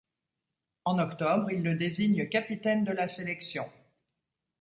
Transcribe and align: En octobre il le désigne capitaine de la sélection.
En 0.83 0.97
octobre 0.97 1.51
il 1.51 1.61
le 1.61 1.75
désigne 1.75 2.27
capitaine 2.27 2.83
de 2.83 2.91
la 2.91 3.07
sélection. 3.07 3.69